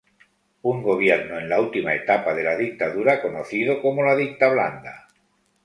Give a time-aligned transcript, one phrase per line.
[0.69, 5.07] Un gobierno en la última etapa de la dictadura conocido como la "dictablanda".